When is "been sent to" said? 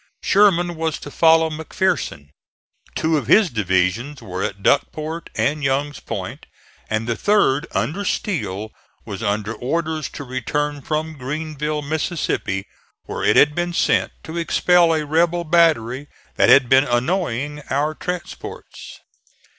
13.53-14.37